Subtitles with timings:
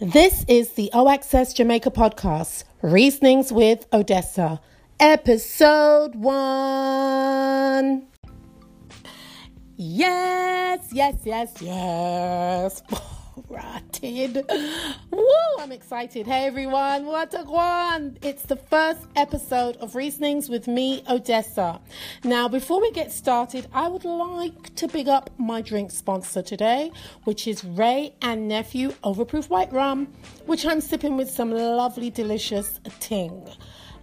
[0.00, 4.58] This is the OXS Jamaica podcast, Reasonings with Odessa,
[4.98, 8.06] episode one.
[9.76, 12.82] Yes, yes, yes, yes.
[13.48, 14.44] Rotted.
[15.10, 15.26] Woo,
[15.58, 16.26] I'm excited.
[16.26, 18.18] Hey everyone, what a one!
[18.22, 21.80] It's the first episode of Reasonings with me, Odessa.
[22.24, 26.90] Now, before we get started, I would like to big up my drink sponsor today,
[27.24, 30.08] which is Wray and Nephew Overproof White Rum,
[30.46, 33.48] which I'm sipping with some lovely, delicious ting.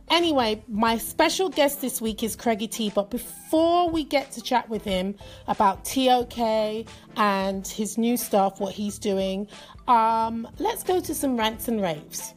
[0.10, 2.92] Anyway, my special guest this week is Craigie T.
[2.94, 5.16] But before we get to chat with him
[5.48, 6.86] about TOK
[7.18, 9.48] and his new stuff, what he's doing,
[9.88, 12.34] um, let's go to some rants and raves.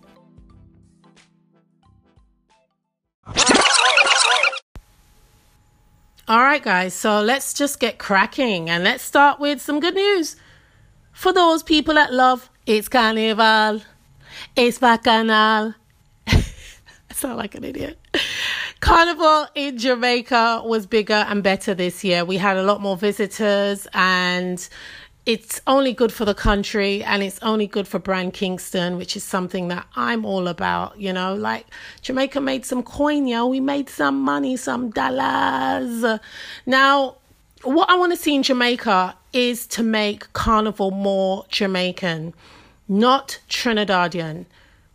[6.26, 10.36] All right, guys, so let's just get cracking and let's start with some good news.
[11.12, 13.82] For those people that love It's Carnival,
[14.54, 15.74] It's Bacchanal.
[17.20, 17.98] Sound like an idiot.
[18.80, 22.24] Carnival in Jamaica was bigger and better this year.
[22.24, 24.66] We had a lot more visitors and
[25.26, 29.22] it's only good for the country and it's only good for Brand Kingston, which is
[29.22, 31.34] something that I'm all about, you know.
[31.34, 31.66] Like
[32.00, 33.46] Jamaica made some coin, yo.
[33.46, 36.18] We made some money, some dollars.
[36.64, 37.16] Now,
[37.64, 42.32] what I want to see in Jamaica is to make Carnival more Jamaican,
[42.88, 44.46] not Trinidadian.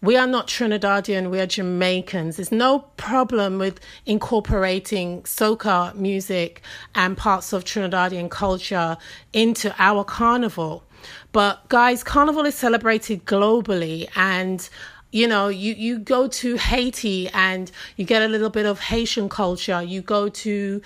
[0.05, 2.35] We are not Trinidadian, we are Jamaicans.
[2.35, 6.61] There's no problem with incorporating soca music
[6.93, 8.97] and parts of Trinidadian culture
[9.33, 10.83] into our carnival.
[11.31, 14.69] But guys, carnival is celebrated globally and
[15.15, 19.29] you know you you go to haiti and you get a little bit of haitian
[19.29, 19.81] culture.
[19.81, 20.81] You go to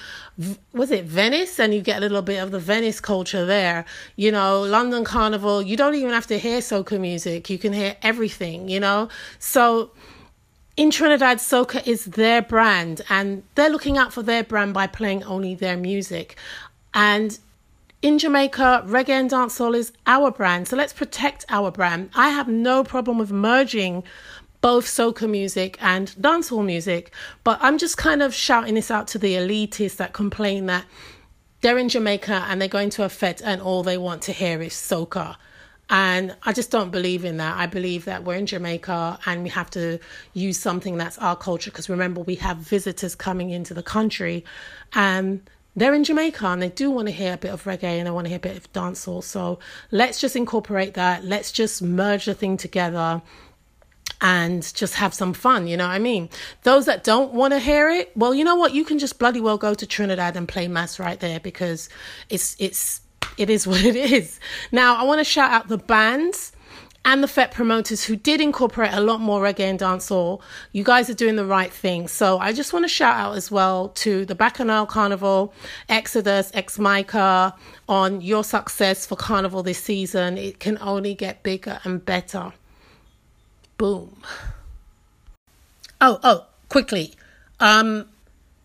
[0.71, 1.59] was it venice?
[1.59, 3.85] And you get a little bit of the venice culture there.
[4.15, 7.49] You know london carnival you don't even have to hear soca music.
[7.49, 9.09] You can hear everything you know?
[9.39, 9.91] So
[10.77, 15.25] in Trinidad, soca is their brand, and they're looking out for their brand by playing
[15.25, 16.37] only their music.
[16.93, 17.37] And
[18.01, 22.09] in Jamaica, reggae and dancehall is our brand, so let's protect our brand.
[22.15, 24.03] I have no problem with merging
[24.61, 29.17] both soca music and dancehall music, but I'm just kind of shouting this out to
[29.17, 30.85] the elitists that complain that
[31.61, 34.61] they're in Jamaica and they're going to a fete and all they want to hear
[34.61, 35.35] is soca.
[35.89, 37.57] And I just don't believe in that.
[37.57, 39.99] I believe that we're in Jamaica and we have to
[40.33, 44.45] use something that's our culture because remember, we have visitors coming into the country
[44.93, 45.41] and
[45.79, 48.11] they're in Jamaica and they do want to hear a bit of reggae and they
[48.11, 49.23] want to hear a bit of dancehall.
[49.23, 49.59] So
[49.91, 51.23] let's just incorporate that.
[51.23, 53.21] Let's just merge the thing together
[54.21, 55.67] and just have some fun.
[55.67, 56.29] You know what I mean?
[56.63, 58.73] Those that don't want to hear it, well, you know what?
[58.73, 61.89] You can just bloody well go to Trinidad and play mass right there because
[62.29, 63.01] it's it's
[63.37, 64.39] it is what it is.
[64.71, 66.51] Now I want to shout out the bands
[67.05, 70.41] and the FET promoters who did incorporate a lot more reggae and dancehall,
[70.73, 72.07] you guys are doing the right thing.
[72.07, 75.53] So I just want to shout out as well to the Bacchanal Carnival,
[75.87, 77.55] Exodus, Ex Mica
[77.87, 80.37] on your success for Carnival this season.
[80.37, 82.51] It can only get bigger and better.
[83.77, 84.17] Boom.
[86.01, 87.13] Oh, oh, quickly.
[87.59, 88.05] Um,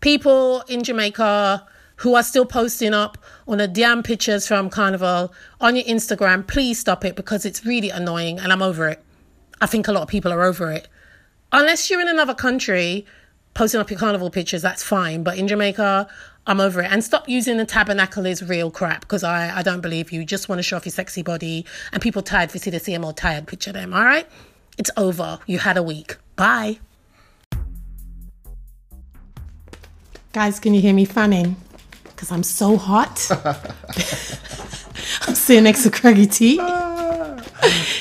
[0.00, 1.66] people in Jamaica
[1.96, 3.16] who are still posting up
[3.46, 7.90] on the damn pictures from Carnival on your Instagram, please stop it because it's really
[7.90, 9.02] annoying and I'm over it.
[9.60, 10.88] I think a lot of people are over it.
[11.52, 13.06] Unless you're in another country
[13.54, 15.22] posting up your Carnival pictures, that's fine.
[15.22, 16.08] But in Jamaica,
[16.46, 16.90] I'm over it.
[16.90, 20.20] And stop using the tabernacle is real crap because I, I don't believe you.
[20.20, 22.70] you just want to show off your sexy body and people tired if you see
[22.70, 24.26] the CMO tired picture them, all right?
[24.76, 25.38] It's over.
[25.46, 26.16] You had a week.
[26.36, 26.78] Bye.
[30.32, 31.56] Guys, can you hear me fanning?
[32.14, 33.26] Because I'm so hot.
[35.26, 36.58] I'm sitting next to Craigie T.
[36.60, 37.36] Ah.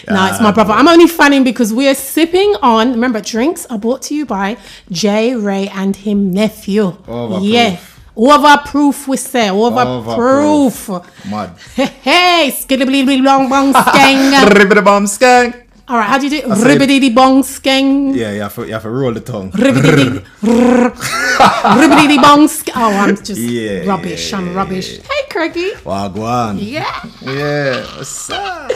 [0.09, 0.73] no, it's my brother.
[0.73, 2.91] I'm only fanning because we are sipping on.
[2.91, 4.57] Remember, drinks are brought to you by
[4.91, 5.35] J.
[5.35, 6.91] Wray and him nephew.
[7.07, 7.39] Overproof.
[7.43, 7.77] Yeah.
[8.15, 9.47] Overproof, we say.
[9.47, 11.03] Overproof.
[11.29, 11.55] Mud.
[12.03, 14.31] Hey, skiddly long bong skeng.
[14.53, 15.62] Ribbity bomb skank.
[15.87, 18.15] All right, how do you do Ribbity bong skeng.
[18.15, 19.51] Yeah, you have, to, you have to roll the tongue.
[19.51, 22.71] Ribbity ribbity bong skeng.
[22.75, 24.31] Oh, I'm just Yeah, rubbish.
[24.31, 24.97] yeah, I'm yeah, rubbish.
[24.99, 25.71] Hey, Craigie.
[25.83, 26.57] Wagwan.
[26.61, 27.03] Yeah.
[27.21, 27.83] Yeah.
[27.97, 28.71] What's up?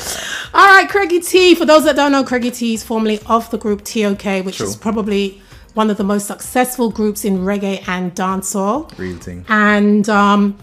[0.53, 1.55] All right, Craigie T.
[1.55, 4.75] For those that don't know, Craigie T is formerly of the group TOK, which is
[4.75, 5.41] probably
[5.75, 8.91] one of the most successful groups in reggae and dancehall.
[8.97, 9.45] Real thing.
[9.47, 10.57] And um,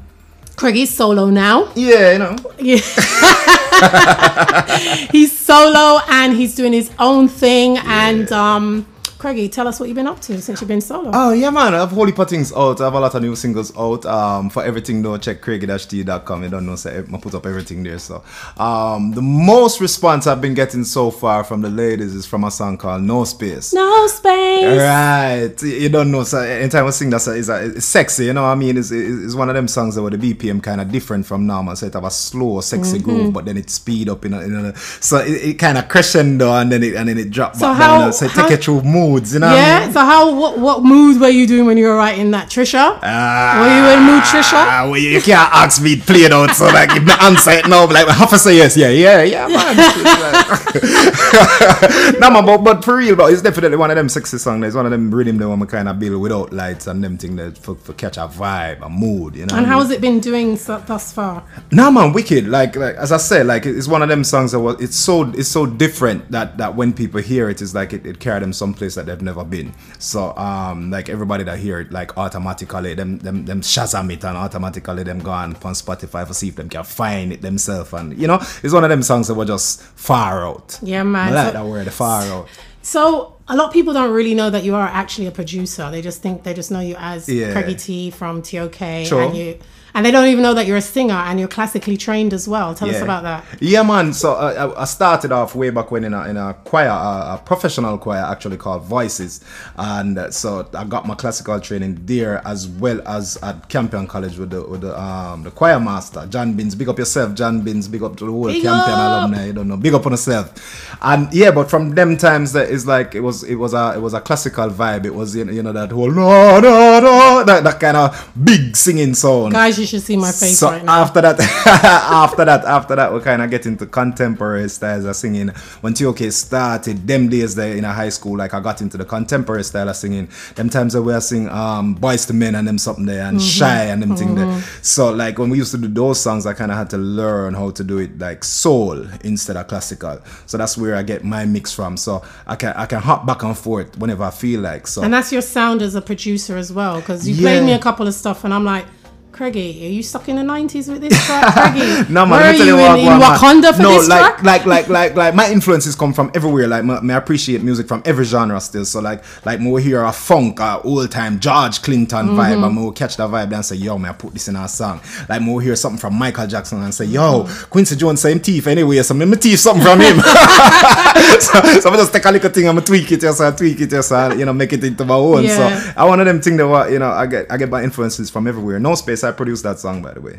[0.56, 1.72] Craigie's solo now.
[1.74, 2.36] Yeah, you know.
[2.58, 2.76] Yeah.
[5.10, 7.78] he's solo and he's doing his own thing.
[7.78, 8.86] And um,
[9.24, 11.10] Craigie, tell us what you've been up to since you've been solo.
[11.14, 11.72] Oh yeah, man!
[11.72, 12.78] I have Holy Pottings out.
[12.82, 14.04] I have a lot of new singles out.
[14.04, 16.42] Um, for everything though, check craigie-t.com.
[16.42, 17.98] You don't know, so I put up everything there.
[17.98, 18.22] So,
[18.58, 22.50] um, the most response I've been getting so far from the ladies is from a
[22.50, 23.72] song called No Space.
[23.72, 24.78] no space.
[24.78, 26.24] Right, you don't know.
[26.24, 28.26] So anytime I sing that, it's, it's sexy.
[28.26, 28.76] You know what I mean?
[28.76, 31.76] It's, it's one of them songs that were the BPM kind of different from normal.
[31.76, 33.04] So it have a slow, sexy Mm-hmm.
[33.04, 34.26] groove, but then it speed up.
[34.26, 37.16] In a, in a, so it, it kind of crescendo and then it and then
[37.16, 38.12] it drop So back how- down.
[38.12, 38.82] So it how- take you through
[39.14, 39.34] moods.
[39.34, 39.48] You know?
[39.48, 39.80] I Yeah.
[39.84, 39.92] mean?
[39.92, 42.98] So how what what mood were you doing when you were writing that, Trisha?
[43.02, 44.54] Ah, Were you in mood, Trisha?
[44.54, 47.50] Ah, well, you can't ask me to play it out, so like if the answer
[47.52, 49.76] it now, like I have to say yes, yeah, yeah, yeah, man.
[52.20, 54.64] no man, but, but for real, but it's definitely one of them sexy songs.
[54.66, 57.36] It's one of them rhythm that I'm kind of build without lights and them thing
[57.36, 59.56] that for, for catch a vibe, a mood, you know.
[59.56, 61.42] And how has it been doing so, thus far?
[61.70, 62.46] No man, wicked.
[62.48, 65.30] Like like as I said, like it's one of them songs that was it's so
[65.32, 68.52] it's so different that that when people hear it, it's like it, it carry them
[68.52, 69.72] someplace that they've never been.
[69.98, 74.36] So um like everybody that hear it, like automatically them them them Shazam it and
[74.36, 78.26] automatically them go on Spotify for see if them can find it themselves and you
[78.26, 80.78] know it's one of them songs that were just far out.
[80.82, 81.32] Yeah, man.
[81.32, 82.48] I like So- that word, far out.
[82.82, 85.90] So a lot of people don't really know that you are actually a producer.
[85.90, 87.52] They just think they just know you as Yeah.
[87.52, 89.22] Craigie T from TOK, Sure.
[89.22, 89.58] and you
[89.94, 92.74] and they don't even know that you're a singer and you're classically trained as well.
[92.74, 93.44] Tell us about that.
[93.60, 94.12] Yeah, man.
[94.12, 97.34] So uh, I I started off way back when in a, in a choir, a,
[97.34, 99.40] a professional choir actually called Voices,
[99.76, 104.36] and uh, so I got my classical training there as well as at Campion College
[104.38, 106.74] with the with the um the choir master John Bins.
[106.74, 107.88] Big up yourself, John Bins.
[107.88, 109.22] Big up to the whole Big Campion up.
[109.22, 109.46] alumni.
[109.46, 109.76] You don't know.
[109.76, 110.96] Big up on yourself.
[111.02, 114.00] And yeah, but from them times that is like it was it was a it
[114.00, 115.04] was a classical vibe.
[115.04, 118.30] It was you know, you know that whole no no no that that kind of
[118.44, 119.52] big singing sound.
[119.84, 121.02] You should see my face So right now.
[121.02, 125.48] after that, after that, after that, we kind of get into contemporary styles of singing.
[125.80, 129.04] When TOK started, them days there in a high school, like I got into the
[129.04, 130.28] contemporary style of singing.
[130.54, 133.40] Them times that we were sing um, Boyz II Men and them something there and
[133.40, 134.60] Shai and them thing there.
[134.82, 137.54] So like when we used to do those songs, I kind of had to learn
[137.54, 140.20] how to do it like soul instead of classical.
[140.46, 141.96] So that's where I get my mix from.
[141.96, 144.86] So I can I can hop back and forth whenever I feel like.
[144.86, 147.78] So and that's your sound as a producer as well, because you played me a
[147.78, 148.86] couple of stuff, and I'm like.
[149.34, 152.08] Craigie, are you stuck in the 90s with this track, Craigie?
[152.12, 153.20] No man, Where are you you in, in.
[153.20, 154.42] Wakanda for no, this like, track?
[154.44, 156.68] like, like, like, like, my influences come from everywhere.
[156.68, 158.84] Like, me appreciate music from every genre still.
[158.84, 162.38] So, like, like, will hear a funk, a old time George Clinton Mm-hmm.
[162.38, 164.68] vibe, and will catch the vibe and say, yo, me, I put this in our
[164.68, 165.00] song.
[165.28, 167.70] Like, will hear something from Michael Jackson and say, yo, Mm-hmm.
[167.70, 170.16] Quincy Jones same teeth anyway, so me, teeth something from him.
[171.40, 173.80] so, so I just take a little thing and me tweak it, yes, I tweak
[173.80, 175.42] it, yes, I, you know, make it into my own.
[175.44, 175.56] Yeah.
[175.80, 177.82] So, I one of them thing that, what, you know, I get, I get my
[177.82, 178.78] influences from everywhere.
[178.78, 180.38] No space, I produced that song, by the way.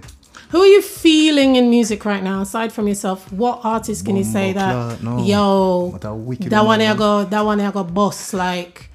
[0.49, 3.31] Who are you feeling in music right now, aside from yourself?
[3.31, 5.23] What artist can you say that, no.
[5.23, 6.81] yo, What a wicked that one.
[6.81, 8.33] I go, that one I go boss?
[8.33, 8.89] Like,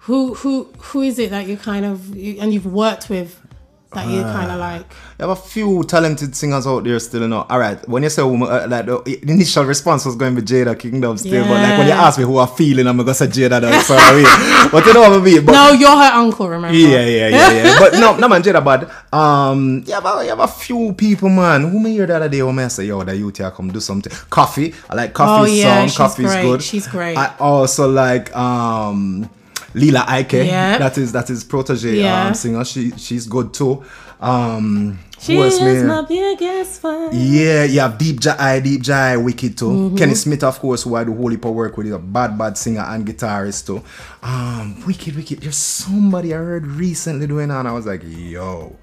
[0.00, 3.40] who, who, who is it that you kind of, you, and you've worked with
[3.92, 4.32] that you Ah.
[4.32, 4.82] kind of like?
[5.18, 7.44] You have a few talented singers out there still, you know.
[7.50, 10.46] All right, when you say woman, uh, like the initial response was going to be
[10.46, 13.26] Jada Kingdom still, but like when you ask me who I'm feeling, I'm gonna say
[13.26, 13.60] Jada.
[13.60, 14.22] Though, sorry,
[14.72, 15.44] but you know what I mean.
[15.44, 16.76] But No, you're her uncle, remember?
[16.76, 17.78] yeah, yeah, yeah, yeah.
[17.80, 21.28] but no, no man, Jada but Um, you have, a, you have a few people,
[21.28, 21.68] man.
[21.68, 23.80] Who me hear the other day when I say, yo, the youth here come do
[23.80, 24.12] something.
[24.30, 26.06] Koffee, I like Koffee Oh, yeah, song.
[26.06, 26.42] Koffee's great.
[26.42, 26.62] good.
[26.62, 27.16] She's great.
[27.16, 29.28] I also like um.
[29.74, 30.78] Lila Ike, Yeah.
[30.78, 32.26] that is that is protege Yeah.
[32.28, 32.64] um, singer.
[32.64, 33.82] She she's good too.
[34.20, 37.10] Um, She who else is me my biggest fan.
[37.12, 39.64] Yeah, you have Deep Jai, Deep Jai, Wicked too.
[39.66, 39.96] Mm-hmm.
[39.96, 42.58] Kenny Smith, of course, who I do Holy Power work with, is a bad, bad
[42.58, 43.82] singer and guitarist too.
[44.22, 45.40] Um, Wicked, Wicked.
[45.40, 48.76] There's somebody I heard recently doing that, and I was like, yo,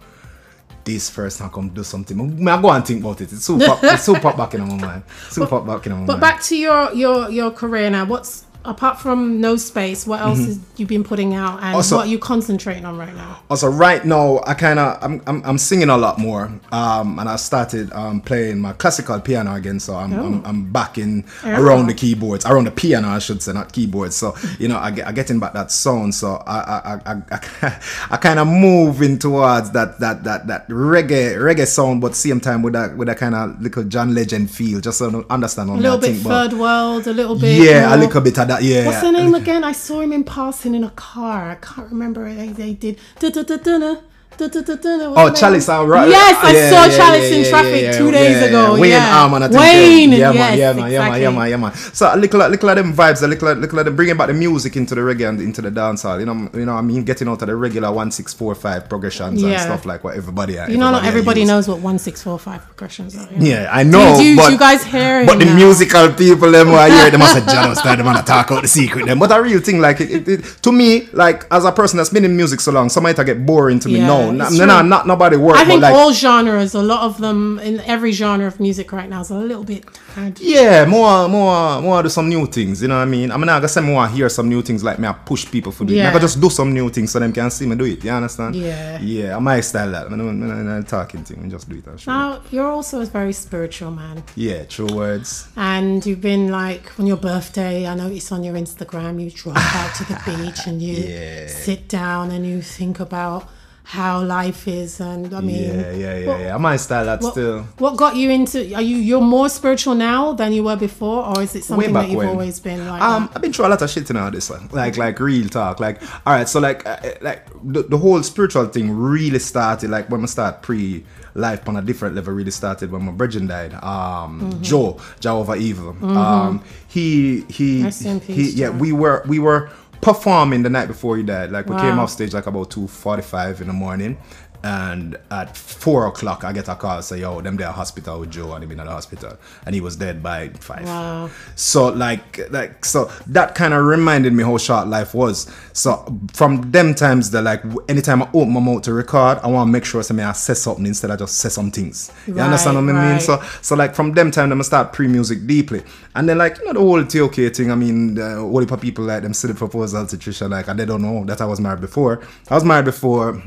[0.83, 2.17] this person come do something.
[2.43, 3.31] Me, I go and think about it.
[3.33, 5.03] It's so pop, it's so pop back in my mind.
[5.29, 6.07] So pop back in my mind.
[6.07, 8.05] But back to your your your career now.
[8.05, 10.05] What's apart from No Space?
[10.05, 11.75] What else has you been putting out, and Mm-hmm.
[11.75, 13.39] Also- what are you concentrating on right now?
[13.49, 17.29] Also, right now, I kind of I'm, I'm I'm singing a lot more, um, and
[17.29, 19.79] I started um, playing my classical piano again.
[19.79, 23.53] So I'm I'm, I'm back in around the keyboards, around the piano, I should say,
[23.53, 24.15] not keyboards.
[24.15, 26.13] So you know, I get I getting back that sound.
[26.15, 27.21] So I I I,
[27.61, 27.79] I,
[28.11, 32.61] I, kind of moving towards that that that that reggae reggae sound, but same time
[32.63, 35.81] with that with that kind of little John Legend feel, just so understand what A
[35.81, 36.23] little bit think.
[36.23, 37.63] but third world, a little bit.
[37.63, 38.63] yeah, a little bit of that.
[38.63, 38.85] Yeah.
[38.85, 39.63] What's the name again?
[39.63, 41.51] I saw him in passing in a car.
[41.51, 42.33] I can't remember.
[42.33, 42.99] They, they did.
[43.19, 43.95] Da, da, da,
[44.39, 45.35] Oh, name?
[45.35, 46.09] Chalice, all right.
[46.09, 48.79] Yes, I Yeah, saw yeah, Chalice yeah, in traffic two days ago.
[48.79, 49.17] Wayne yeah.
[49.21, 50.11] Arm and I think, Wayne.
[50.11, 51.73] Yeah, yes, man, yeah, man, yeah, man, yeah, man, yeah, man.
[51.73, 54.33] So a little, little of them vibes, a little, little of them bringing back the
[54.33, 56.19] music into the reggae and into the dancehall.
[56.19, 58.87] You know, you know, I mean, getting out of the regular one six four five
[58.89, 60.59] progressions and stuff like what everybody.
[60.59, 61.67] Uh, you know, not everybody knows.
[61.67, 63.27] what one six four five progressions are.
[63.31, 63.45] you know.
[63.45, 64.15] Yeah, I know.
[64.17, 65.27] do you- but, do you guys hear it.
[65.27, 65.55] But the now?
[65.55, 68.61] musical people, them who are here, they must have John start them to talk out
[68.61, 69.05] the secret.
[69.07, 71.97] Them, but a real thing, like it, it, it, to me, like as a person
[71.97, 73.97] that's been in music so long, some might get boring to me.
[73.99, 75.57] Yeah, no, no, no, not nobody work.
[75.57, 79.09] I think like, all genres, a lot of them in every genre of music right
[79.09, 80.39] now is a little bit hard.
[80.39, 82.81] Yeah, more, more, more do some new things.
[82.81, 83.31] You know what I mean?
[83.31, 85.07] I'm not gonna say more hear some new things like me.
[85.07, 85.97] I push people for do it.
[85.97, 86.09] Yeah.
[86.09, 88.03] I can just do some new things so them can see me do it.
[88.03, 88.55] You understand?
[88.55, 88.99] Yeah.
[89.01, 90.07] Yeah, I my style that.
[90.07, 91.43] I'm not, I'm not talking thing.
[91.45, 91.85] I just do it.
[91.87, 92.07] and it.
[92.07, 95.47] Now you're also a very spiritual man, Yeah, true words.
[95.55, 97.87] and you've been like on your birthday.
[97.87, 101.47] I noticed on your Instagram you drive out to the beach and you Yeah.
[101.47, 103.49] sit down and you think about
[103.89, 104.99] how life is.
[104.99, 106.55] And I mean, Yeah, yeah, yeah, what- yeah.
[106.55, 107.63] I my style that What, still.
[107.77, 108.73] what got you into?
[108.75, 112.07] Are you you're more spiritual now than you were before, or is it something that
[112.09, 112.27] you've when.
[112.27, 113.01] always been like?
[113.01, 113.35] Um, that?
[113.37, 114.67] I've been through a lot of shit in all this one.
[114.73, 115.79] Like, like real talk.
[115.79, 116.49] Like, all right.
[116.49, 119.89] So, like, uh, uh, like the, the whole spiritual thing really started.
[119.89, 122.33] Like when I start pre life on a different level.
[122.33, 123.73] Really started when my brethren died.
[123.75, 124.61] Um, Mm-hmm.
[124.63, 125.95] Joe, Jehovah Evil.
[126.03, 128.49] Um, he he he.
[128.51, 129.69] Yeah, we were we were
[130.01, 131.51] performing the night before he died.
[131.51, 134.17] Like we came off stage like about two forty five in the morning.
[134.63, 138.53] And at four o'clock, I get a call say, "Yo, them there hospital with Joe,
[138.53, 140.85] and he been at the hospital, and he was dead by five.
[140.85, 141.29] Wow.
[141.55, 145.49] So like like so that kind of reminded me how short life was.
[145.73, 149.67] So from them times that like anytime I open my mouth to record, I want
[149.67, 152.11] to make sure something I say something instead of just say some things.
[152.25, 152.95] You Right, understand what I mean?
[152.95, 153.21] right.
[153.21, 155.83] So so like from them time, I'm start pre music deeply,
[156.15, 157.71] and then like you know the whole TOK thing.
[157.71, 160.79] I mean, uh, all the people like them see the proposal to Trisha like and
[160.79, 162.21] they don't know that I was married before.
[162.49, 163.41] I was married before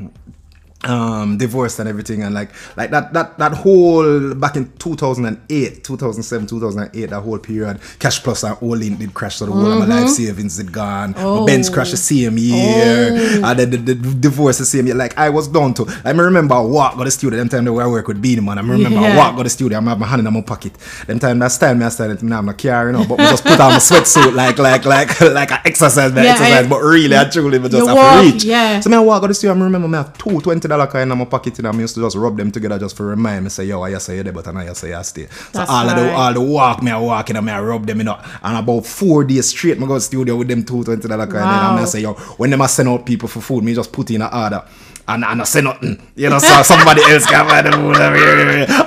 [0.85, 6.47] um divorced and everything and like like that that that whole back in 2008 2007
[6.47, 9.79] 2008 that whole period cash plus and all in did crash so the whole of
[9.79, 11.13] my life savings did gone.
[11.13, 13.41] My benz crashed the same year.
[13.45, 14.95] And then the, the, divorce the same year.
[14.97, 17.49] Like i was done to i me remember I walk go to the studio them
[17.51, 18.57] time where I work with Beenie Man.
[18.59, 19.17] I me remember I Yeah.
[19.19, 19.79] walk go to the studio.
[19.79, 20.73] I have my hand in my pocket.
[21.07, 23.25] Them time that style me I it now I'm not care you know but we
[23.25, 26.69] just put on my sweatsuit like like like like I exercise my Yeah, exercise I-
[26.69, 28.45] but really I truly but just have walk, to reach.
[28.45, 28.81] yeah.
[28.81, 31.13] so me I walk out the studio, I remember me have two twenty dollar coin
[31.13, 33.51] in my pocket and I used to just rub them together just for remind me
[33.51, 35.27] say, yo, I say you there, but I know say you stay.
[35.27, 37.61] So That's all of the all the walk me I walk in and me I
[37.61, 38.19] rub them you know.
[38.43, 41.43] And about four days straight me go to studio with them two twenty dollar coin
[41.43, 41.83] and Wow.
[41.83, 44.23] I say, yo, when them a send out people for food, me just put in
[44.23, 44.65] an order.
[45.09, 47.97] And, and I say nothing, you know, so somebody else can buy the food.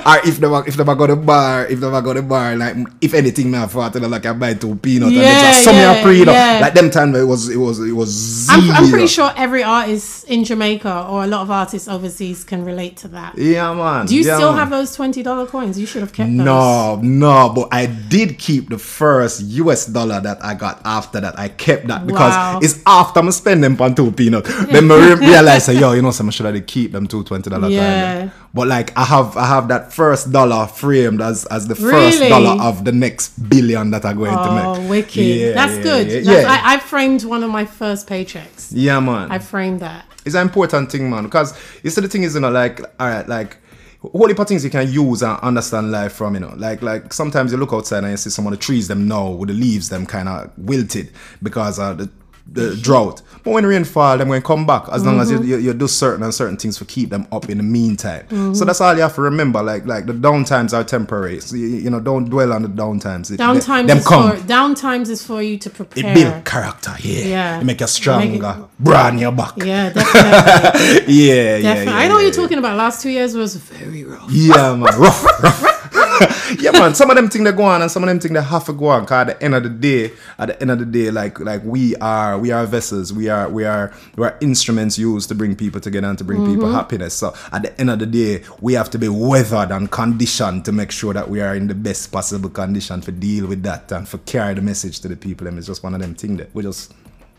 [0.06, 2.56] Or if they if they go to the bar, if they go to the bar,
[2.56, 5.74] like if anything, me I thought like I buy two peanuts and Yeah, just some
[5.76, 6.58] yeah, pre, you know, yeah.
[6.62, 10.24] like them time it was it was it was I'm, I'm pretty sure every artist
[10.28, 13.36] in Jamaica or a lot of artists overseas can relate to that.
[13.36, 14.06] Yeah, man.
[14.06, 14.60] Do you yeah, still man.
[14.60, 15.78] have those twenty dollar coins?
[15.78, 16.46] You should have kept those.
[16.46, 21.38] No, no, but I did keep the first US dollar that I got after that.
[21.38, 22.60] I kept that because Wow.
[22.62, 24.44] it's after I'm spending on two peanut.
[24.44, 27.68] then I re- realize, yo, you know, some should they keep them two twenty dollar
[27.68, 28.30] Yeah.
[28.54, 32.62] But like I have, I have that first dollar framed as as the first dollar
[32.62, 34.90] of the next billion that I'm going to Oh, make.
[34.90, 35.16] wicked!
[35.16, 36.06] Yeah, That's yeah, good.
[36.08, 36.60] Yeah, That's, yeah.
[36.64, 38.68] I, I framed one of my first paychecks.
[38.72, 39.30] yeah man.
[39.30, 40.04] I framed that.
[40.24, 41.24] it's an important thing, man.
[41.24, 41.52] Because
[41.82, 43.58] you see, the thing is, you know, like, all right, like,
[44.00, 47.12] whole heap of things you can use and understand life from, you know, like, like
[47.12, 49.54] sometimes you look outside and you see some of the trees them now with the
[49.54, 51.10] leaves them kind of wilted
[51.42, 52.10] because of the,
[52.46, 53.22] the drought.
[53.42, 55.48] But when rain fall, them going to come back as long as you, Mm-hmm.
[55.48, 58.54] you, you do certain and certain things to keep them up in the meantime.
[58.54, 59.62] So that's all you have to remember.
[59.62, 61.40] Like, like the downtimes are temporary.
[61.40, 63.30] So you, you know, don't dwell on the downtimes.
[63.30, 64.30] It- Downtimes them is come.
[64.30, 66.10] for downtimes is for you to prepare.
[66.10, 67.24] It build character, yeah.
[67.24, 67.60] Yeah.
[67.60, 68.66] It make you stronger.
[68.78, 69.54] Broaden your back.
[69.58, 71.14] Yeah, definitely.
[71.14, 71.92] yeah, yeah, definitely.
[71.92, 72.76] yeah, I know what yeah, you're talking about.
[72.78, 74.30] Last two years was very rough.
[74.30, 74.82] Yeah, man.
[74.98, 75.73] Rough, rough.
[76.58, 76.94] yeah, man.
[76.94, 78.72] Some of them think they go on, and some of them think they have to
[78.72, 79.06] go on.
[79.06, 81.62] Cause at the end of the day, at the end of the day, like like
[81.64, 83.12] we are, we are vessels.
[83.12, 86.44] We are, we are, we are instruments used to bring people together and to bring
[86.46, 86.74] people mm-hmm.
[86.74, 87.14] happiness.
[87.14, 90.72] So at the end of the day, we have to be weathered and conditioned to
[90.72, 94.08] make sure that we are in the best possible condition to deal with that and
[94.08, 95.46] for carry the message to the people.
[95.46, 96.92] And it's just one of them things that we just,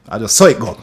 [0.09, 0.77] I just saw it go.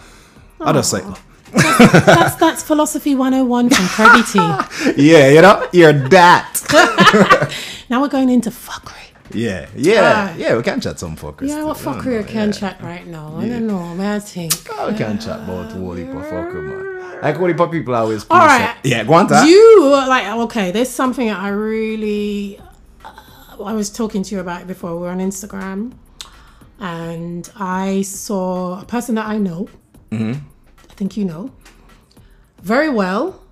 [0.60, 1.16] I just saw it go.
[1.52, 4.38] That's that's philosophy 101 from Craigie T.
[5.02, 7.52] Yeah, you know, you're that.
[7.92, 9.08] Now we're going into fuckery.
[9.34, 10.34] Yeah, yeah, Ah.
[10.38, 10.56] yeah.
[10.56, 11.48] We can chat some fuckers.
[11.48, 12.52] Yeah, what fuckery I know, can yeah.
[12.60, 13.36] chat right now?
[13.36, 14.16] I don't know, man.
[14.16, 14.54] I think.
[14.70, 15.70] Oh, we can chat about
[16.08, 17.20] of fucker, man.
[17.20, 18.24] Like heap people always.
[18.30, 19.26] All say- Yeah, go on.
[19.28, 19.44] Ta.
[19.44, 20.70] You like okay?
[20.70, 22.58] There's something that I really.
[23.04, 24.94] Uh, I was talking to you about it before.
[24.96, 25.92] We were on Instagram,
[26.80, 29.68] and I saw a person that I know.
[30.10, 30.40] Mm-hmm.
[30.90, 31.50] I think you know
[32.62, 33.42] very well,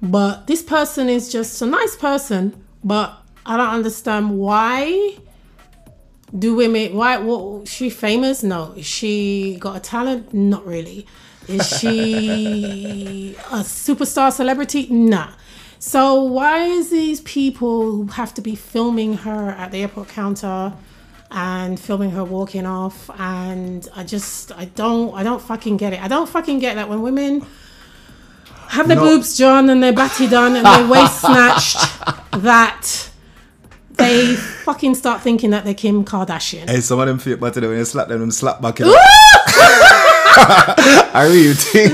[0.00, 5.16] but this person is just a nice person, but I don't understand why
[6.36, 8.42] do women why what she famous?
[8.42, 8.72] No.
[8.76, 10.32] Is she got a talent?
[10.34, 11.06] Not really.
[11.46, 14.86] Is she a superstar celebrity?
[14.90, 15.28] Nah.
[15.78, 20.72] So why is these people who have to be filming her at the airport counter
[21.30, 26.02] and filming her walking off and I just I don't I don't fucking get it.
[26.02, 27.44] I don't fucking get that when women
[28.68, 29.02] have their No.
[29.04, 31.76] boobs drawn and their batty done and their waist snatched
[32.32, 33.10] that
[33.96, 36.68] they fucking start thinking that they're Kim Kardashian.
[36.68, 38.78] Hey, some of them fake body when you slap them, them slap back.
[38.78, 38.94] You know?
[40.36, 41.92] I really think.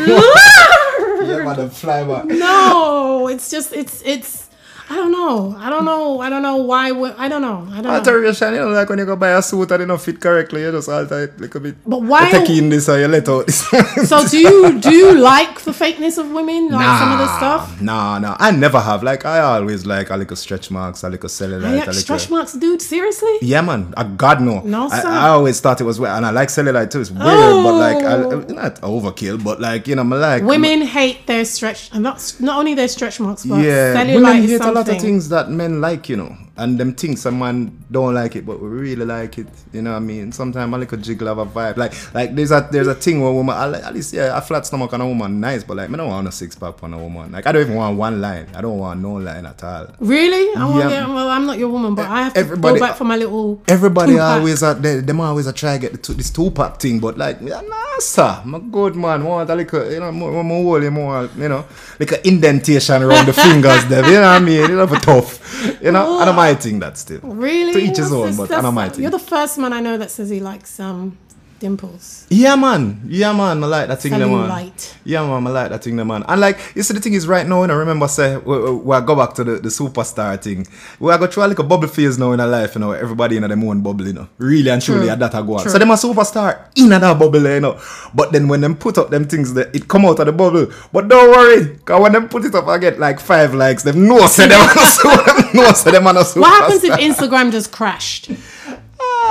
[1.29, 2.25] yeah, man, fly back.
[2.27, 4.50] No, it's just it's it's
[4.91, 5.55] I don't know.
[5.57, 6.21] I don't know.
[6.21, 6.91] I don't know why.
[6.91, 7.67] we- I don't know.
[7.71, 7.91] I don't know.
[7.91, 10.63] Alteration, you know, like when you go buy a suit and it don't fit correctly,
[10.63, 11.77] you just alter it a little bit.
[11.87, 13.61] But why- You take in this or you let out this.
[14.11, 16.71] So do you do you like the fakeness of women?
[16.71, 17.81] Like some of the stuff?
[17.81, 18.37] Nah, nah.
[18.41, 19.03] I never have.
[19.05, 21.93] Like, I always like a little stretch marks, a little cellulite, I like little.
[21.95, 22.83] stretch marks, dude.
[22.83, 23.37] Seriously?
[23.43, 23.95] Yeah, man.
[23.97, 24.61] Uh, God no.
[24.63, 25.09] No, I, sir.
[25.09, 27.01] I always thought it was weird, and I like cellulite too.
[27.01, 27.23] It's weird,
[27.65, 28.17] but like, I,
[28.53, 32.59] not overkill, but like, you know, I like Women hate their stretch, and not not
[32.59, 34.80] only their stretch marks, but Yeah, cellulite is something.
[34.81, 37.57] Lot of things that men like, you know, and them things some man
[37.91, 39.49] don't like it, but we really like it.
[39.73, 40.31] You know what I mean?
[40.33, 41.77] Sometimes I like a little jiggle have a vibe.
[41.77, 44.41] Like, like there's a there's a thing where woman, I like, at least yeah, a
[44.41, 46.95] flat stomach on a woman nice, but like, I don't want a six pack on
[46.95, 47.33] a woman.
[47.33, 48.47] Like, I don't even want one line.
[48.55, 49.89] I don't want no line at all.
[50.01, 50.55] Really?
[50.57, 50.91] I want Yeah.
[50.91, 51.09] yeah.
[51.15, 53.63] well, I'm not your woman, but I have to Everybody- go back for my little.
[53.67, 54.39] Everybody two-pack.
[54.39, 57.17] always uh, they, them always try to get the two, this two pack thing, but
[57.19, 57.61] like nah,
[57.99, 59.25] sir, I'm a good man.
[59.25, 61.65] Want a little, you know, more, more, more, more, you know,
[61.99, 63.85] like an indentation around the fingers.
[63.87, 64.71] There, you know what I mean?
[64.71, 65.39] You know, for tough.
[65.83, 67.21] You know, I don't mind thing that still.
[67.21, 67.73] Really?
[67.73, 70.11] To each his own, but I don't mind You're the first man I know that
[70.11, 71.19] says he likes um
[71.61, 72.27] dimples.
[72.31, 73.03] Yeah, man.
[73.07, 73.63] Yeah, man.
[73.63, 74.49] I like that thing, there, man.
[74.49, 74.95] Cellulite.
[75.05, 75.47] Yeah, man.
[75.47, 76.25] I like that thing, there, man.
[76.27, 79.01] And like, you see, the thing is, right now, and I remember, say, we, we,
[79.03, 80.67] go back to the, the superstar thing.
[80.99, 82.93] We are go through a bubble phase now in our life, you know.
[82.93, 84.29] Everybody in them own bubble, you know.
[84.39, 85.11] Really and truly, True.
[85.11, 85.69] at that I go on.
[85.69, 87.81] So them a superstar in that bubble, you know.
[88.15, 90.73] But then when them put up them things, that it come out of the bubble.
[90.93, 93.83] But don't worry, cause when them put it up, I get like five likes.
[93.83, 94.61] Them know say them,
[95.05, 96.41] them know say them no superstar.
[96.41, 98.31] What happens if Instagram just crashed?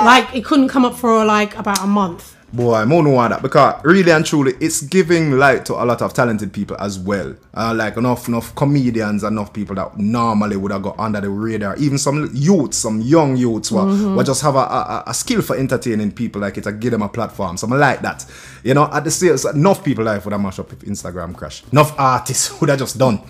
[0.02, 2.36] Like it couldn't come up for like about a month.
[2.52, 6.12] Boy, don't know that because really and truly, it's giving light to a lot of
[6.12, 7.36] talented people as well.
[7.54, 11.76] Uh, like enough, enough comedians, enough people that normally would have got under the radar.
[11.76, 15.56] Even some youths, some young youths, who, who just have a, a, a skill for
[15.56, 16.40] entertaining people.
[16.40, 17.56] Like it, to give them a platform.
[17.56, 18.26] So I like that.
[18.64, 21.36] You know, at the same, so enough people life would have mashed up if Instagram
[21.36, 21.62] crash.
[21.70, 23.20] Enough artists would have just done.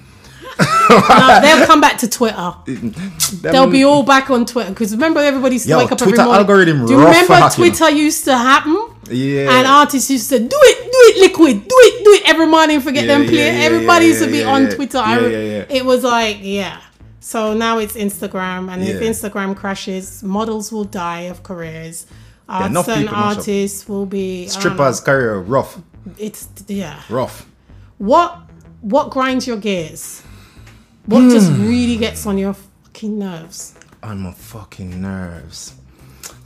[0.91, 2.55] No, they'll come back to Twitter.
[3.43, 6.21] They'll be all back on Twitter because remember everybody used to Yo, wake up Twitter
[6.21, 6.41] every morning.
[6.47, 7.57] algorithm Do you remember for hacking.
[7.65, 8.77] Twitter used to happen?
[9.11, 9.51] Yeah.
[9.59, 12.81] And artists used to do it, do it, liquid, do it, do it every morning.
[12.81, 13.39] Forget Yeah, them play.
[13.39, 14.69] yeah, yeah, Everybody used to be on.
[14.71, 14.99] Twitter.
[14.99, 15.77] I re- yeah, yeah.
[15.79, 16.81] It was like yeah.
[17.21, 22.07] So now it's Instagram, and if Instagram crashes, models will die of careers.
[22.49, 23.39] Art, enough certain people mash up.
[23.39, 25.79] artists will be don't strippers career rough,
[26.19, 27.01] It's yeah.
[27.09, 27.47] rough.
[27.99, 28.39] What
[28.81, 30.23] what grinds your gears?
[31.07, 31.31] What Hmm.
[31.31, 33.75] just really gets on your fucking nerves?
[34.03, 35.75] on my fucking nerves.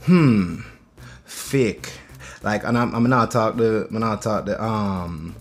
[0.03, 0.57] Hmm.
[1.23, 1.93] Fake.
[2.43, 5.35] Like, and I'm, I'm not talk the, I'm not talk the, um,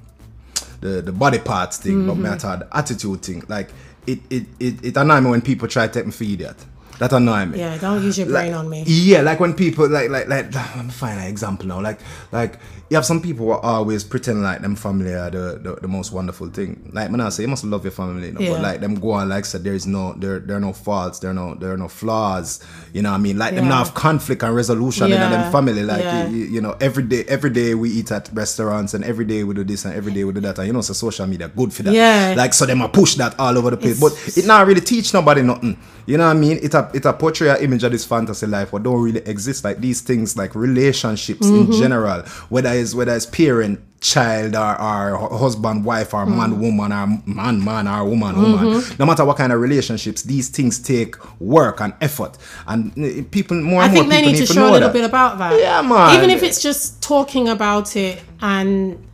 [0.81, 2.23] the, the body parts thing, but Mm-hmm.
[2.23, 3.43] me talk the attitude thing.
[3.49, 3.71] Like,
[4.07, 6.57] it, it, it, it annoy me when people try to take me for idiot.
[6.99, 7.59] That annoy me.
[7.59, 8.85] Yeah, don't use your brain like, on me.
[8.87, 11.81] Yeah, like when people like like like let me find an example now.
[11.81, 11.99] Like
[12.31, 12.59] like
[12.91, 16.13] you have some people who always pretend like them family are the, the, the most
[16.13, 16.91] wonderful thing.
[16.93, 18.53] Like when I say you must love your family, you know, Yeah.
[18.53, 21.19] but like them go on like said there is no there there are no faults,
[21.19, 22.63] there are no there are no flaws.
[22.93, 23.39] You know what I mean?
[23.39, 23.71] Like them Yeah.
[23.71, 25.83] not have conflict and resolution in Yeah, them family.
[25.83, 26.29] Like yeah.
[26.29, 29.55] you, you know, every day every day we eat at restaurants and every day we
[29.55, 30.59] do this and every day we do that.
[30.59, 31.93] And you know, so social media good for that.
[31.95, 32.35] Yeah.
[32.37, 34.01] Like so them a push that all over the place.
[34.01, 35.77] It's- But it not really teach nobody nothing.
[36.07, 36.59] You know what I mean?
[36.63, 39.65] It a it a portray image of this fantasy life what don't really exist.
[39.65, 41.73] Like these things like relationships Mm-hmm.
[41.73, 44.79] in general, whether it's whether it's parent, child or,
[45.17, 46.37] or husband, wife or Mm-hmm.
[46.37, 48.83] man, woman or man, man or woman, woman.
[48.99, 52.37] No matter what kind of relationships, these things take work and effort.
[52.67, 54.73] And uh, people more I and more think they people need to to show a
[54.73, 54.93] little that.
[54.93, 55.59] bit about that.
[55.61, 56.17] Yeah, man.
[56.17, 59.07] Even if it's just talking about it and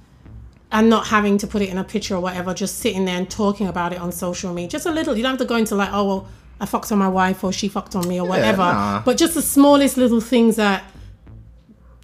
[0.73, 3.29] and not having to put it in a picture or whatever, just sitting there and
[3.29, 4.69] talking about it on social media.
[4.71, 5.17] Just a little.
[5.17, 6.29] You don't have to go into like, oh well,
[6.61, 8.59] I fucked on my wife or she fucked on me or whatever.
[8.59, 9.03] nah.
[9.03, 10.85] But just the smallest little things that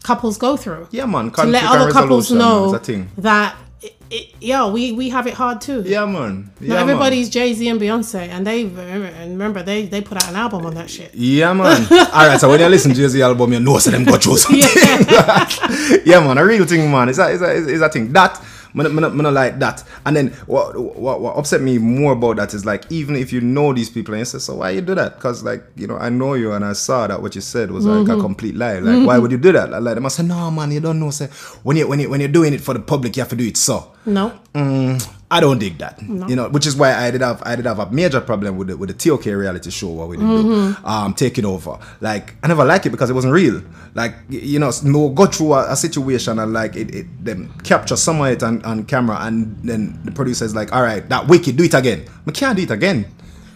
[0.03, 0.88] couples go through.
[0.90, 1.31] Yeah, man.
[1.33, 5.61] To let other couples know is that it, it, yeah, we, we have it hard
[5.61, 5.83] too.
[5.85, 6.51] Yeah, man.
[6.61, 10.29] Yeah, Not everybody's Jay Z and Beyonce, and they and remember they they put out
[10.31, 11.14] an album on that shit.
[11.14, 11.87] Yeah, man.
[11.90, 14.37] All right, so when you listen to Jay-Z album, you know so them go through
[14.38, 14.62] something.
[16.07, 17.09] Yeah, man, a real thing, man.
[17.09, 18.12] It's a, it's a, it's a thing.
[18.12, 18.42] That,
[18.77, 19.83] me, not- like that.
[20.05, 23.41] And then what, what what upset me more about that is like even if you
[23.41, 25.17] know these people and you say, so why you do that?
[25.17, 27.85] Because like you know I know you and I saw that what you said was
[27.87, 28.19] like Mm-hmm.
[28.19, 28.79] a complete lie.
[28.81, 29.73] Like why would you do that?
[29.73, 31.11] I like they must say, no man, you don't know.
[31.11, 31.27] Say
[31.62, 33.47] when you when you when you're doing it for the public, you have to do
[33.47, 33.93] it so.
[34.05, 34.33] No.
[34.55, 36.01] Mm, I don't dig that.
[36.01, 38.69] You know, which is why I did have I did have a major problem with
[38.69, 40.83] the with the TOK reality show what we did Mm-hmm.
[40.83, 40.89] do.
[40.89, 41.79] Um taking over.
[42.01, 43.61] Like I never liked it because it wasn't real.
[43.95, 47.97] Like you know, no go through a, a situation and like it, it them capture
[47.97, 51.57] some of it on, on camera and then the producer's like, all right, that wicked,
[51.57, 52.05] do it again.
[52.27, 53.07] I can't do it again.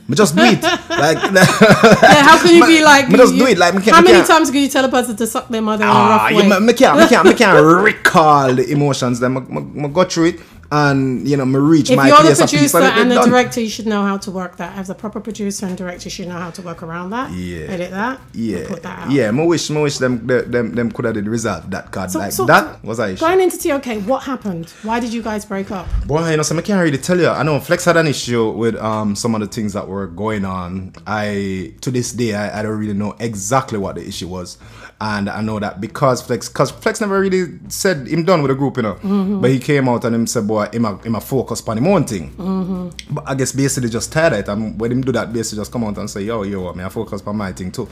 [0.09, 0.61] Me just do it.
[0.91, 3.09] like Yeah, how can you be like?
[3.09, 3.59] Me just you- do it.
[3.59, 5.85] Like me how me many times can you tell a person to suck their mother
[5.85, 6.49] in a Ah, rough yeah, way?
[6.61, 9.21] me, me can't, me can't, me can't recall the emotions.
[9.21, 10.41] Then me, me, me go through it,
[10.73, 13.29] and you know, me reach if my you're the producer and, the done.
[13.29, 14.77] director, you should know how to work that.
[14.79, 17.33] As a proper producer and director, you should know how to work around that.
[17.33, 17.67] Yeah.
[17.67, 18.21] Edit that.
[18.33, 19.11] Yeah, Put that out.
[19.11, 19.31] yeah.
[19.33, 22.15] Me wish, me wish them, them, them, could have did resolve that card.
[22.15, 23.15] like so- that was I.
[23.15, 24.71] Going into TOK, what happened?
[24.83, 25.87] Why did you guys break up?
[26.07, 27.29] Boy, you know, so I can't really tell you.
[27.29, 30.45] I know Flexx had an issue with um some of the things that were going
[30.45, 30.93] on.
[31.07, 34.57] I to this day I, I don't really know exactly what the issue was.
[35.03, 38.55] And I know that because Flexx, because Flexx never really said him done with the
[38.55, 38.95] group, you know.
[38.97, 39.41] Mm-hmm.
[39.41, 41.87] But he came out and him said, boy, him a, him a focus on him
[41.87, 42.31] own thing.
[42.33, 43.15] Mm-hmm.
[43.15, 44.49] But I guess basically just tired it.
[44.49, 46.91] And when him do that, basically just come out and say, yo, yo, me I
[46.91, 47.89] focus on my thing too.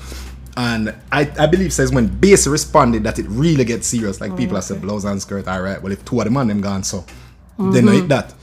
[0.58, 4.20] And I, I believe says when Bay-C responded that it really gets serious.
[4.20, 5.80] Like people have said blouse and skirt, all right.
[5.80, 7.06] Well, if two of the man them gone, so
[7.58, 8.34] they no hit that.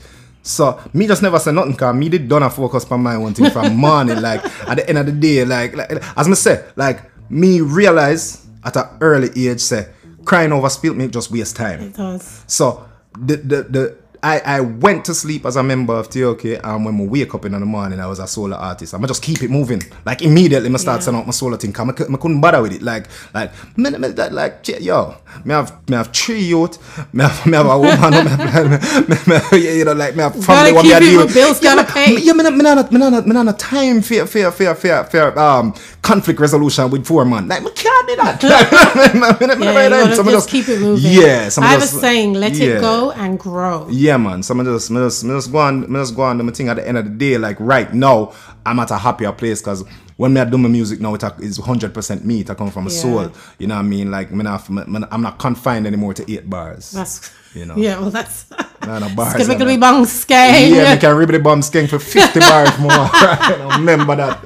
[0.42, 3.34] So me just never say nothing cause me did done a focus on my one
[3.34, 4.20] thing from morning.
[4.20, 8.45] Like at the end of the day, like, like as me say, like me realize
[8.66, 9.88] at an early age say
[10.24, 11.80] crying over spilt milk just waste time.
[11.80, 12.44] It does.
[12.46, 12.84] So
[13.18, 16.98] the the the I, I went to sleep as a member of TOK and when
[16.98, 18.94] we wake up in the morning I was a solo artist.
[18.94, 19.82] I'ma just keep it moving.
[20.04, 21.04] Like immediately I start Yeah.
[21.04, 21.72] sending out my solo thing.
[21.72, 22.82] Cause I, I couldn't bother with it.
[22.82, 26.78] Like like me, me, that, like yo, me have me have three youth,
[27.12, 30.22] me have, me have a woman, me have, me, me, me, you know like me
[30.22, 30.72] have family.
[30.72, 32.14] Gotta keep a it deal with bills, gotta pay.
[32.14, 35.04] Me, yeah, me not me not me not me not time for for for for
[35.04, 37.48] for um conflict resolution with four man.
[37.48, 38.42] Like me can't do that.
[39.66, 41.12] Yeah, you gotta just keep it moving.
[41.12, 43.88] Yeah, I have a saying: let it go and grow.
[43.90, 44.42] Yeah, man.
[44.42, 46.38] So I just, me just, me just go on, me just go on.
[46.38, 48.32] do my thing at the end of the day, like right now,
[48.64, 49.84] I'm at a happier place because
[50.16, 52.40] when me I do my music now, it's hundred percent me.
[52.40, 52.96] It come from a Yeah.
[53.00, 53.32] soul.
[53.58, 54.10] You know what I mean?
[54.10, 56.92] Like me not, me, me- I'm not confined anymore to eight bars.
[56.92, 57.76] That's You know.
[57.76, 58.46] Yeah, well, that's.
[58.82, 60.70] Nah, no bars, gonna be bang skate.
[60.72, 62.90] yeah, we can the bum skank for fifty bars more.
[62.92, 63.74] Right?
[63.78, 64.38] Remember that.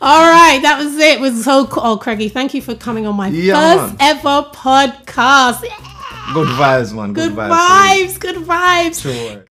[0.00, 1.16] All right, that was it.
[1.16, 1.82] It was so cool.
[1.82, 4.18] Oh, Craigie, thank you for coming on my Yeah, first man.
[4.18, 5.64] ever podcast.
[6.32, 7.12] Good vibes, man.
[7.12, 7.50] Good, Good vibes.
[7.58, 9.02] vibes, good vibes.
[9.02, 9.44] Sure.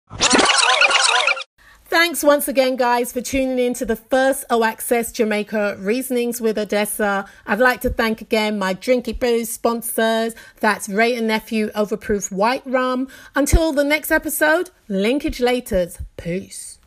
[1.86, 6.56] Thanks once again, guys, for tuning in to the first O Access Jamaica Reasonings with
[6.56, 7.26] Odessa.
[7.46, 10.34] I'd like to thank again my Drinky Brews sponsors.
[10.60, 13.08] That's Wray and Nephew Overproof White Rum.
[13.34, 15.98] Until the next episode, linkage laters.
[16.16, 16.71] Peace.